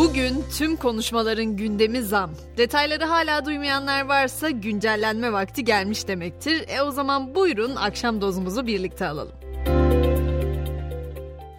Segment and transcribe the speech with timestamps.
[0.00, 2.30] Bugün tüm konuşmaların gündemi zam.
[2.56, 6.64] Detayları hala duymayanlar varsa güncellenme vakti gelmiş demektir.
[6.68, 9.34] E o zaman buyurun akşam dozumuzu birlikte alalım.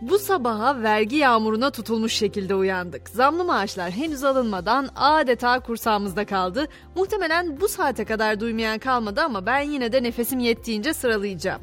[0.01, 3.09] Bu sabaha vergi yağmuruna tutulmuş şekilde uyandık.
[3.09, 6.67] Zamlı maaşlar henüz alınmadan adeta kursağımızda kaldı.
[6.95, 11.61] Muhtemelen bu saate kadar duymayan kalmadı ama ben yine de nefesim yettiğince sıralayacağım.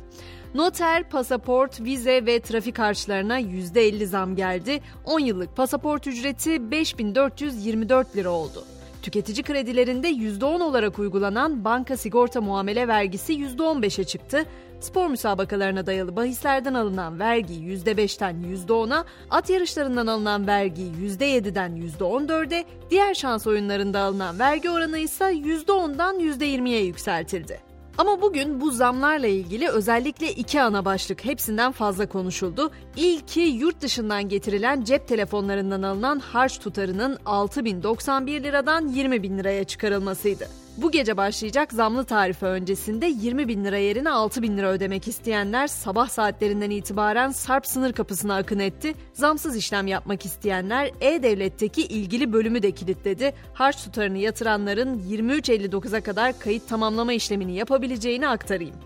[0.55, 4.81] Noter, pasaport, vize ve trafik harçlarına %50 zam geldi.
[5.05, 8.65] 10 yıllık pasaport ücreti 5424 lira oldu.
[9.03, 14.45] Tüketici kredilerinde %10 olarak uygulanan banka sigorta muamele vergisi %15'e çıktı.
[14.81, 18.37] Spor müsabakalarına dayalı bahislerden alınan vergi %5'ten
[18.69, 26.21] %10'a, at yarışlarından alınan vergi %7'den %14'e, diğer şans oyunlarında alınan vergi oranı ise %10'dan
[26.21, 27.68] %20'ye yükseltildi.
[27.99, 32.71] Ama bugün bu zamlarla ilgili özellikle iki ana başlık hepsinden fazla konuşuldu.
[32.97, 40.49] İlki yurt dışından getirilen cep telefonlarından alınan harç tutarının 6091 liradan 20 bin liraya çıkarılmasıydı.
[40.83, 45.67] Bu gece başlayacak zamlı tarife öncesinde 20 bin lira yerine 6 bin lira ödemek isteyenler
[45.67, 48.95] sabah saatlerinden itibaren Sarp sınır kapısına akın etti.
[49.13, 53.35] Zamsız işlem yapmak isteyenler E-Devlet'teki ilgili bölümü de kilitledi.
[53.55, 58.77] Harç tutarını yatıranların 23.59'a kadar kayıt tamamlama işlemini yapabileceğini aktarayım.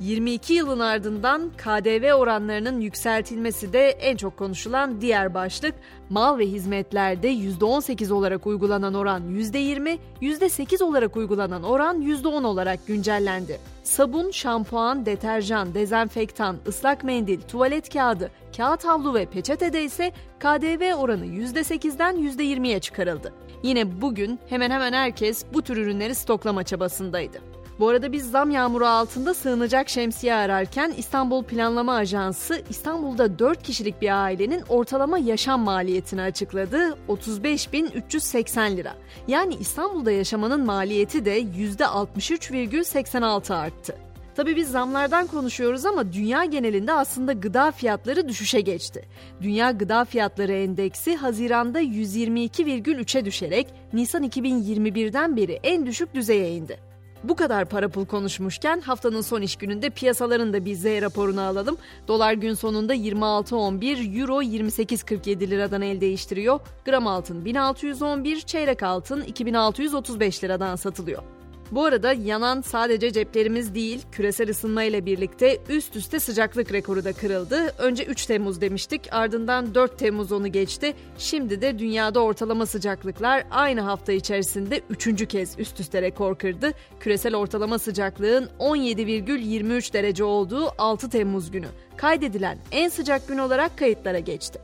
[0.00, 5.74] 22 yılın ardından KDV oranlarının yükseltilmesi de en çok konuşulan diğer başlık.
[6.10, 13.58] Mal ve hizmetlerde %18 olarak uygulanan oran %20, %8 olarak uygulanan oran %10 olarak güncellendi.
[13.82, 21.26] Sabun, şampuan, deterjan, dezenfektan, ıslak mendil, tuvalet kağıdı, kağıt havlu ve peçetede ise KDV oranı
[21.26, 23.32] %8'den %20'ye çıkarıldı.
[23.62, 27.49] Yine bugün hemen hemen herkes bu tür ürünleri stoklama çabasındaydı.
[27.80, 34.02] Bu arada biz zam yağmuru altında sığınacak şemsiye ararken İstanbul Planlama Ajansı İstanbul'da 4 kişilik
[34.02, 36.96] bir ailenin ortalama yaşam maliyetini açıkladı.
[37.08, 38.94] 35.380 lira.
[39.28, 43.96] Yani İstanbul'da yaşamanın maliyeti de %63,86 arttı.
[44.34, 49.04] Tabii biz zamlardan konuşuyoruz ama dünya genelinde aslında gıda fiyatları düşüşe geçti.
[49.42, 56.89] Dünya Gıda Fiyatları Endeksi Haziran'da 122,3'e düşerek Nisan 2021'den beri en düşük düzeye indi.
[57.24, 61.76] Bu kadar para pul konuşmuşken haftanın son iş gününde piyasaların da bir Z raporunu alalım.
[62.08, 66.60] Dolar gün sonunda 26.11, Euro 28.47 liradan el değiştiriyor.
[66.84, 71.39] Gram altın 1611, çeyrek altın 2635 liradan satılıyor.
[71.72, 77.12] Bu arada yanan sadece ceplerimiz değil, küresel ısınma ile birlikte üst üste sıcaklık rekoru da
[77.12, 77.74] kırıldı.
[77.78, 80.94] Önce 3 Temmuz demiştik, ardından 4 Temmuz onu geçti.
[81.18, 85.28] Şimdi de dünyada ortalama sıcaklıklar aynı hafta içerisinde 3.
[85.28, 86.72] kez üst üste rekor kırdı.
[87.00, 94.18] Küresel ortalama sıcaklığın 17,23 derece olduğu 6 Temmuz günü kaydedilen en sıcak gün olarak kayıtlara
[94.18, 94.60] geçti.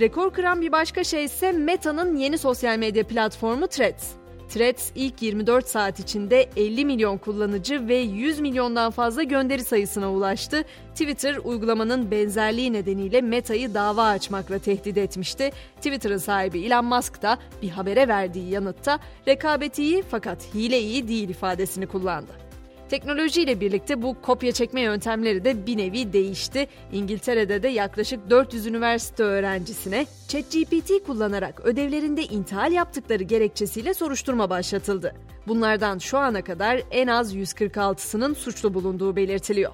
[0.00, 4.25] Rekor kıran bir başka şey ise Meta'nın yeni sosyal medya platformu Threads.
[4.48, 10.64] Threads ilk 24 saat içinde 50 milyon kullanıcı ve 100 milyondan fazla gönderi sayısına ulaştı.
[10.92, 15.50] Twitter uygulamanın benzerliği nedeniyle Meta'yı dava açmakla tehdit etmişti.
[15.76, 18.98] Twitter'ın sahibi Elon Musk da bir habere verdiği yanıtta
[19.28, 22.45] rekabet iyi fakat hile iyi değil ifadesini kullandı.
[22.88, 26.68] Teknolojiyle birlikte bu kopya çekme yöntemleri de bir nevi değişti.
[26.92, 35.14] İngiltere'de de yaklaşık 400 üniversite öğrencisine ChatGPT kullanarak ödevlerinde intihal yaptıkları gerekçesiyle soruşturma başlatıldı.
[35.48, 39.72] Bunlardan şu ana kadar en az 146'sının suçlu bulunduğu belirtiliyor.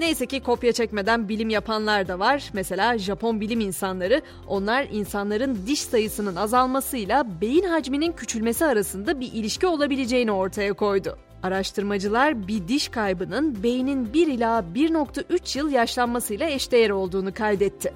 [0.00, 2.50] Neyse ki kopya çekmeden bilim yapanlar da var.
[2.52, 9.66] Mesela Japon bilim insanları onlar insanların diş sayısının azalmasıyla beyin hacminin küçülmesi arasında bir ilişki
[9.66, 11.18] olabileceğini ortaya koydu.
[11.42, 17.92] Araştırmacılar bir diş kaybının beynin 1 ila 1.3 yıl yaşlanmasıyla eşdeğer olduğunu kaydetti.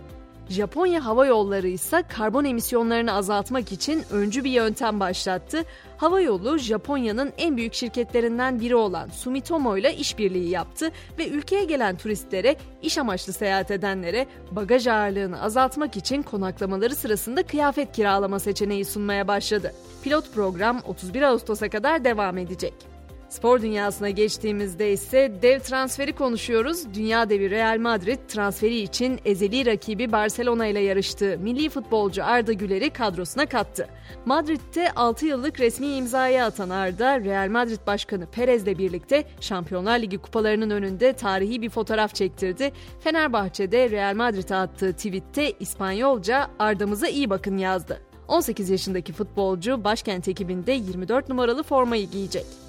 [0.48, 5.62] Japonya Hava Yolları ise karbon emisyonlarını azaltmak için öncü bir yöntem başlattı.
[5.96, 11.96] Hava Yolu Japonya'nın en büyük şirketlerinden biri olan Sumitomo ile işbirliği yaptı ve ülkeye gelen
[11.96, 19.28] turistlere, iş amaçlı seyahat edenlere bagaj ağırlığını azaltmak için konaklamaları sırasında kıyafet kiralama seçeneği sunmaya
[19.28, 19.74] başladı.
[20.02, 22.95] Pilot program 31 Ağustos'a kadar devam edecek.
[23.28, 26.94] Spor dünyasına geçtiğimizde ise dev transferi konuşuyoruz.
[26.94, 32.90] Dünya devi Real Madrid transferi için ezeli rakibi Barcelona ile yarıştığı milli futbolcu Arda Güler'i
[32.90, 33.88] kadrosuna kattı.
[34.26, 40.70] Madrid'de 6 yıllık resmi imzayı atan Arda, Real Madrid Başkanı Perez'le birlikte Şampiyonlar Ligi kupalarının
[40.70, 42.72] önünde tarihi bir fotoğraf çektirdi.
[43.00, 48.00] Fenerbahçe'de Real Madrid'e attığı tweette İspanyolca Arda'mıza iyi bakın yazdı.
[48.28, 52.65] 18 yaşındaki futbolcu başkent ekibinde 24 numaralı formayı giyecek.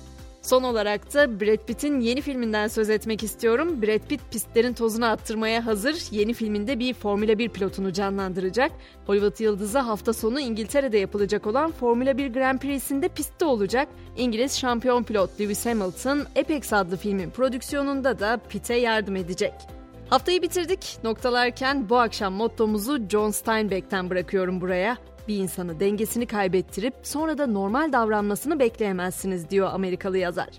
[0.48, 3.82] Son olarak da Brad Pitt'in yeni filminden söz etmek istiyorum.
[3.82, 6.04] Brad Pitt pistlerin tozunu attırmaya hazır.
[6.12, 8.72] Yeni filminde bir Formula 1 pilotunu canlandıracak.
[9.06, 13.88] Hollywood yıldızı hafta sonu İngiltere'de yapılacak olan Formula 1 Grand Prix'sinde pistte olacak.
[14.18, 19.77] İngiliz şampiyon pilot Lewis Hamilton Apex adlı filmin prodüksiyonunda da Pitt'e yardım edecek.
[20.10, 20.98] Haftayı bitirdik.
[21.04, 24.98] Noktalarken bu akşam mottomuzu John Steinbeck'ten bırakıyorum buraya.
[25.28, 30.50] Bir insanı dengesini kaybettirip sonra da normal davranmasını bekleyemezsiniz diyor Amerikalı yazar.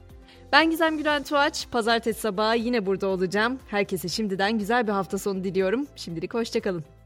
[0.53, 1.71] Ben Gizem Gülen Tuğaç.
[1.71, 3.59] Pazartesi sabahı yine burada olacağım.
[3.69, 5.87] Herkese şimdiden güzel bir hafta sonu diliyorum.
[5.97, 6.98] Şimdilik hoşçakalın.